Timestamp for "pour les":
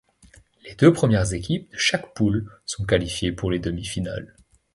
3.33-3.59